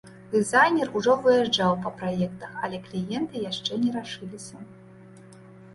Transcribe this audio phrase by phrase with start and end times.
[0.33, 4.57] Дызайнер ужо выязджаў па праектах, але кліенты яшчэ не рашыліся.